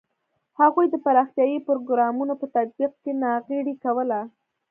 هغوی 0.59 0.85
د 0.89 0.95
پراختیايي 1.05 1.59
پروګرامونو 1.67 2.33
په 2.41 2.45
تطبیق 2.55 2.91
کې 3.03 3.11
ناغېړي 3.23 3.75
کوله. 3.83 4.21